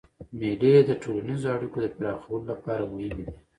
مېلې 0.37 0.71
د 0.87 0.91
ټولنیزو 1.01 1.47
اړیکو 1.55 1.77
د 1.81 1.87
پراخولو 1.95 2.45
له 2.49 2.55
پاره 2.63 2.85
مهمي 2.91 3.09
دي. 3.17 3.27